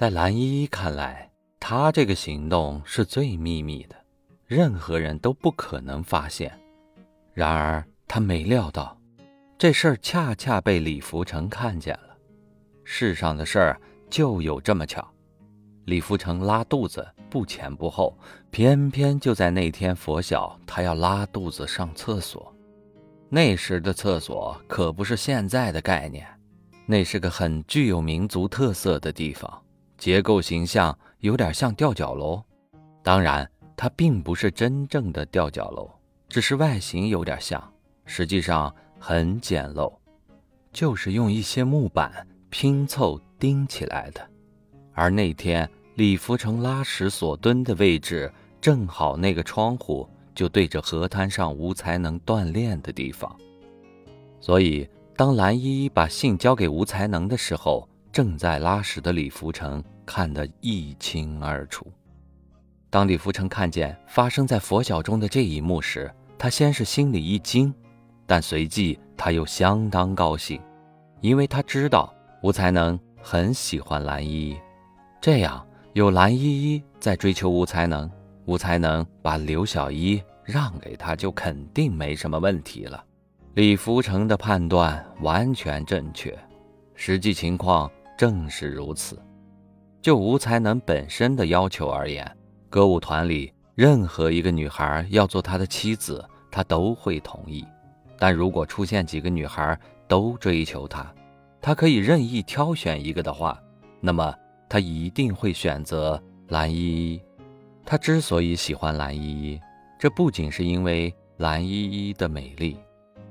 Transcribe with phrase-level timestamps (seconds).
[0.00, 1.30] 在蓝依依看来，
[1.60, 3.94] 他这个行动是最秘密的，
[4.46, 6.58] 任何人都不可能发现。
[7.34, 8.98] 然而，他没料到，
[9.58, 12.16] 这事儿恰恰被李福成看见了。
[12.82, 15.06] 世上的事儿就有这么巧，
[15.84, 18.18] 李福成拉肚子不前不后，
[18.50, 22.50] 偏偏就在那天拂晓，他要拉肚子上厕所。
[23.28, 26.26] 那时的厕所可不是现在的概念，
[26.86, 29.62] 那是个很具有民族特色的地方。
[30.00, 32.42] 结构形象有点像吊脚楼，
[33.02, 35.90] 当然它并不是真正的吊脚楼，
[36.26, 37.62] 只是外形有点像，
[38.06, 39.92] 实际上很简陋，
[40.72, 44.26] 就是用一些木板拼凑钉起来的。
[44.94, 53.36] 而那天李福成拉屎所蹲的位置，正好那个窗户就对着河滩上吴才能锻炼的地方，
[54.40, 57.86] 所以当蓝依依把信交给吴才能的时候。
[58.12, 61.86] 正在拉屎的李福成看得一清二楚。
[62.90, 67.72] 当李福成看见发生在佛晓中的这一幕时，他先是心里一惊，
[68.26, 70.60] 但随即他又相当高兴，
[71.20, 74.56] 因为他知道吴才能很喜欢蓝依依，
[75.20, 78.10] 这样有蓝依依在追求吴才能，
[78.44, 83.04] 吴才能把刘小一让给他，就肯定没什么问题了。
[83.54, 86.36] 李福成的判断完全正确，
[86.96, 87.88] 实际情况。
[88.20, 89.18] 正是如此，
[90.02, 92.30] 就吴才能本身的要求而言，
[92.68, 97.64] 歌舞团里任何一个女孩要做他的妻子，他都会同意。
[98.18, 99.74] 但如果出现几个女孩
[100.06, 101.10] 都追求他，
[101.62, 103.58] 他可以任意挑选一个的话，
[104.02, 104.34] 那么
[104.68, 107.22] 他一定会选择蓝依依。
[107.86, 109.60] 他之所以喜欢蓝依依，
[109.98, 112.76] 这不仅是因为蓝依依的美丽，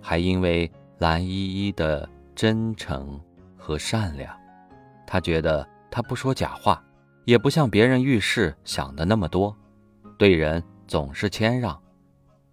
[0.00, 1.28] 还因为蓝依
[1.66, 3.20] 依的真诚
[3.56, 4.32] 和善良。
[5.06, 6.82] 他觉得他不说假话，
[7.24, 9.56] 也不像别人遇事想的那么多，
[10.18, 11.80] 对人总是谦让，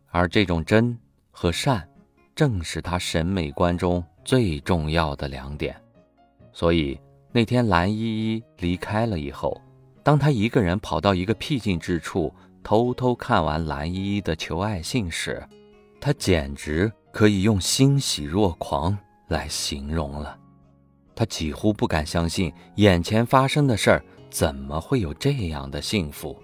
[0.09, 0.97] 而这种真
[1.31, 1.87] 和善，
[2.35, 5.75] 正是他审美观中最重要的两点。
[6.51, 6.99] 所以
[7.31, 9.59] 那天蓝依依离开了以后，
[10.03, 12.33] 当他一个人跑到一个僻静之处，
[12.63, 15.43] 偷偷看完蓝依依的求爱信时，
[15.99, 18.97] 他简直可以用欣喜若狂
[19.27, 20.37] 来形容了。
[21.15, 26.37] 他几乎不敢相信眼前发生的事儿，怎么会有这样的幸福？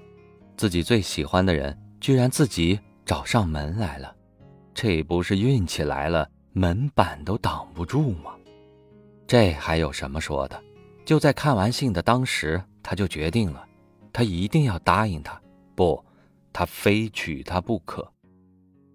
[0.57, 4.15] 自己最喜欢的人居然自己找上门来了，
[4.73, 8.35] 这不是运气来了，门板都挡不住吗？
[9.25, 10.61] 这还有什么说的？
[11.05, 13.65] 就在看完信的当时，他就决定了，
[14.13, 15.41] 他一定要答应他，
[15.75, 16.03] 不，
[16.53, 18.07] 他非娶她不可。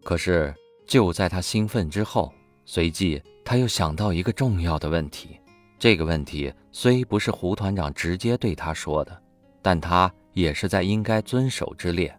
[0.05, 0.55] 可是
[0.87, 2.33] 就在他兴奋之后，
[2.65, 5.41] 随即他又想到一个重要的问题。
[5.79, 9.23] 这个问题虽不是胡团长直接对他说的，
[9.61, 12.17] 但他也是在应该遵守之列。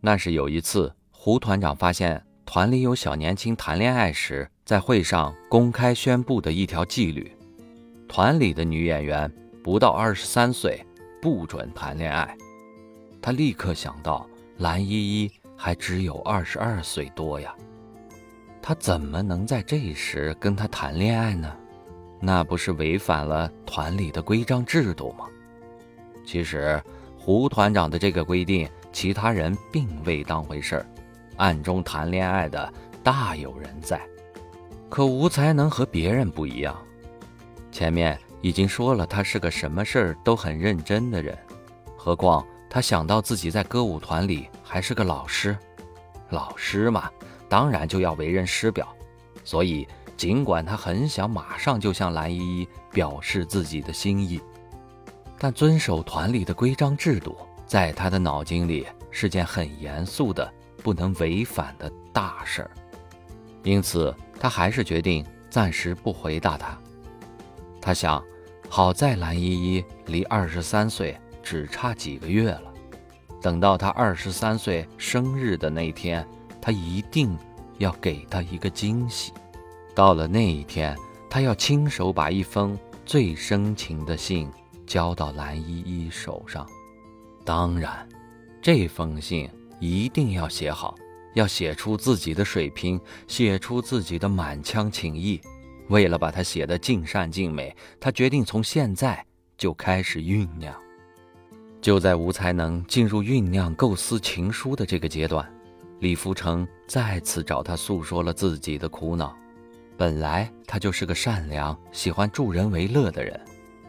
[0.00, 7.30] 那是有一次，胡团长发现团里有小年轻谈恋爱时，在会上公开宣布的一条纪律：
[8.08, 9.32] 团里的女演员
[9.62, 10.84] 不到二十三岁
[11.20, 12.36] 不准谈恋爱。
[13.20, 14.28] 他立刻想到
[14.58, 17.54] 蓝依依还只有二十二岁多呀，
[18.60, 21.56] 他怎么能在这时跟她谈恋爱呢？
[22.24, 25.26] 那不是违反了团里的规章制度吗？
[26.24, 26.80] 其实，
[27.18, 30.86] 胡团长的这个规定，其他人并未当回事儿，
[31.36, 32.72] 暗中谈恋爱的
[33.02, 34.00] 大有人在。
[34.88, 36.80] 可吴才能和别人不一样，
[37.72, 41.36] 前面已经说了，他是个什么事儿都很认真的人。
[41.96, 45.58] 何况他想到自己在歌舞团里还是个老师，
[46.30, 47.10] 老师嘛，
[47.48, 48.86] 当然就要为人师表，
[49.42, 49.88] 所以。
[50.22, 54.40] 尽管他很想马上就向蓝依依表示自己的心意，
[55.36, 57.36] 但遵守团里的规章制度，
[57.66, 62.70] 在他的脑筋里是件很严肃的、不能违反的大事儿。
[63.64, 66.78] 因此，他还是决定暂时不回答他。
[67.80, 68.22] 他想，
[68.68, 72.72] 好在蓝依依离二十三岁只差几个月了，
[73.42, 76.24] 等到她二十三岁生日的那天，
[76.60, 77.36] 他一定
[77.78, 79.32] 要给他一个惊喜。
[79.94, 80.96] 到了那一天，
[81.28, 84.50] 他要亲手把一封最深情的信
[84.86, 86.66] 交到蓝依依手上。
[87.44, 88.08] 当然，
[88.62, 89.50] 这封信
[89.80, 90.94] 一定要写好，
[91.34, 95.40] 要写出自己的水平，写出自己的满腔情意。
[95.88, 99.22] 为了把它写得尽善尽美，他决定从现在
[99.58, 100.74] 就开始酝酿。
[101.82, 105.46] 就在吴才能进入酝酿构思情书的这个阶段，
[105.98, 109.36] 李福成再次找他诉说了自己的苦恼。
[110.02, 113.40] 本来他就是个善良、喜欢助人为乐的人，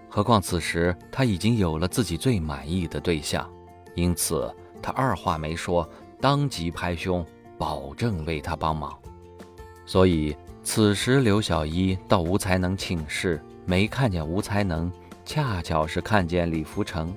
[0.07, 3.51] 何况此时他已经有了自己最满意的对象，
[3.95, 5.89] 因此他二话没说，
[6.21, 7.25] 当即拍胸
[7.57, 8.95] 保证为他帮忙。
[9.87, 10.37] 所以。
[10.61, 14.89] 此时，刘小一到吴才能寝室，没看见吴才能，
[15.25, 17.11] 恰巧是看见李福成，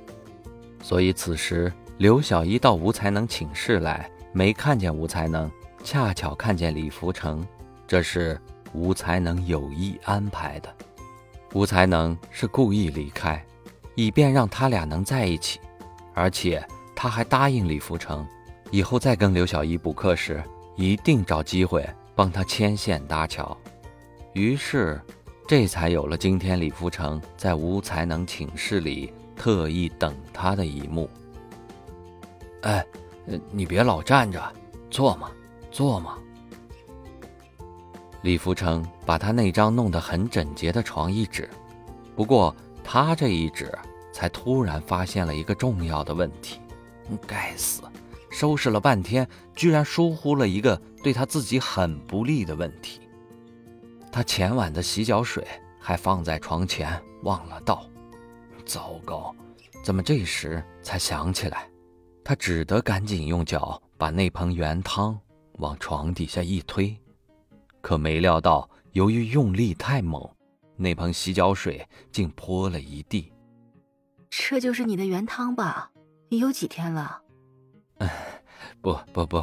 [0.83, 5.49] 所以此时刘小一到吴才能寝室来，没看见吴才能，
[5.85, 7.47] 恰巧看见李福成，
[7.87, 8.41] 这是
[8.77, 10.73] 吴才能有意安排的。
[11.55, 13.43] 吴才能是故意离开，
[13.95, 15.59] 以便让他俩能在一起，
[16.15, 16.63] 而且
[16.95, 18.27] 他还答应李福成，
[18.71, 20.43] 以后再跟刘小一补课时，
[20.77, 21.85] 一定找机会。
[22.15, 23.55] 帮他牵线搭桥，
[24.33, 24.99] 于是，
[25.47, 31.11] 这才有了今天李福成在吴才能寝室里特意等他的一幕。
[32.63, 32.83] 哎，
[33.51, 34.43] 你别老站着，
[34.91, 35.31] 坐嘛，
[35.71, 36.17] 坐嘛。
[38.27, 41.49] 李福成把他那张弄得很整洁的床一指，
[42.17, 42.53] 不过
[42.83, 43.73] 他这一指，
[44.13, 46.59] 才突然发现了一个重要的问题。
[47.25, 47.83] 该死！
[48.29, 49.25] 收拾了半天，
[49.55, 53.01] 居然疏忽了一个对他自己很不利的问题。
[54.11, 55.47] 他前晚的洗脚水
[55.79, 57.87] 还放在床前，忘了倒。
[58.65, 59.33] 糟糕，
[59.85, 61.71] 怎么这时才想起来？
[62.25, 65.17] 他只得赶紧用脚把那盆原汤
[65.59, 66.99] 往床底下一推，
[67.87, 70.29] 可没料到，由于用力太猛，
[70.75, 73.33] 那盆洗脚水竟泼了一地。
[74.29, 75.93] 这就是你的原汤吧？
[76.31, 77.23] 有几天了？
[78.03, 78.43] 哎，
[78.81, 79.37] 不不不，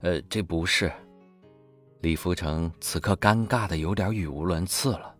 [0.00, 0.90] 呃，这不是。
[2.00, 5.14] 李福成此刻尴尬的有点语无伦次了。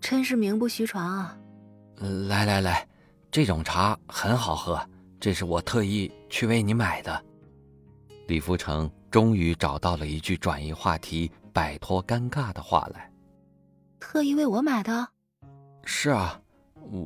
[0.00, 1.36] 真是名不虚传啊！
[2.28, 2.88] 来来来，
[3.30, 4.80] 这种茶很好喝，
[5.20, 7.22] 这是我特意去为你买的。
[8.26, 13.10] 李福成终于找到了一句转移话题、摆脱尴尬的话来。
[13.98, 15.08] 特意为我买的？
[15.84, 16.40] 是啊，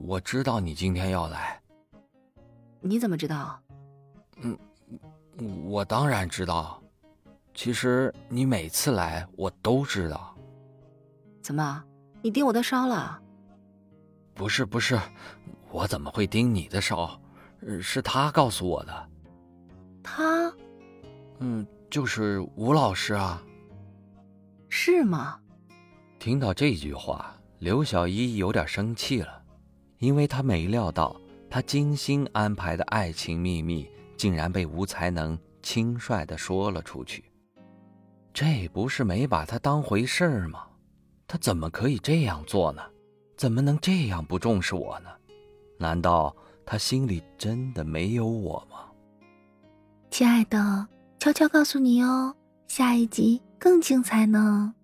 [0.06, 1.60] 我知道你今天要来。
[2.80, 3.60] 你怎么知道？
[4.36, 4.58] 嗯。
[5.66, 6.80] 我当然知道，
[7.54, 10.32] 其实你每次来我都知道。
[11.42, 11.82] 怎么，
[12.22, 13.20] 你盯我的梢了？
[14.32, 14.96] 不是不是，
[15.72, 17.20] 我怎么会盯你的梢？
[17.82, 19.08] 是他告诉我的。
[20.02, 20.52] 他？
[21.40, 23.42] 嗯，就是吴老师啊。
[24.76, 25.38] 是吗？
[26.18, 29.40] 听到这句话，刘小一有点生气了，
[29.98, 31.14] 因为他没料到
[31.48, 33.88] 他精心安排的爱情秘密。
[34.16, 37.24] 竟然被吴才能轻率地说了出去，
[38.32, 40.66] 这不是没把他当回事儿吗？
[41.26, 42.82] 他怎么可以这样做呢？
[43.36, 45.08] 怎么能这样不重视我呢？
[45.78, 46.34] 难道
[46.66, 48.86] 他心里真的没有我吗？
[50.10, 50.88] 亲爱的，
[51.20, 52.34] 悄悄告诉你哦，
[52.66, 54.74] 下一集更精彩呢。